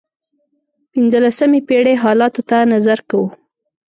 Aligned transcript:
پنځلسمې 0.91 1.59
پېړۍ 1.67 1.95
حالاتو 2.03 2.41
ته 2.49 2.57
نظر 2.73 2.99
کوو. 3.09 3.27